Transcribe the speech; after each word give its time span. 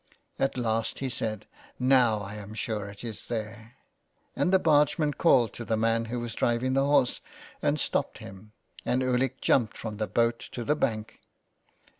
At 0.39 0.57
last 0.57 0.97
he 0.97 1.09
said," 1.09 1.45
Now 1.97 2.21
I 2.21 2.33
am 2.33 2.55
sure 2.55 2.89
it 2.89 3.03
is 3.03 3.27
there." 3.27 3.73
And 4.35 4.51
the 4.51 4.57
bargeman 4.57 5.13
called 5.13 5.53
to 5.53 5.63
the 5.63 5.77
man 5.77 6.05
who 6.05 6.19
was 6.19 6.33
driving 6.33 6.73
the 6.73 6.83
horse 6.87 7.21
and 7.61 7.79
stopped 7.79 8.17
him, 8.17 8.51
and 8.83 9.03
Ulick 9.03 9.41
jumped 9.41 9.77
from 9.77 9.97
the 9.97 10.07
boat 10.07 10.39
to 10.53 10.63
the 10.63 10.75
bank. 10.75 11.19